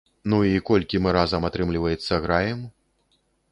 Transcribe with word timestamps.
Ну 0.31 0.37
і 0.51 0.61
колькі 0.69 1.01
мы 1.07 1.13
разам 1.17 1.45
атрымліваецца 1.51 2.21
граем? 2.27 2.67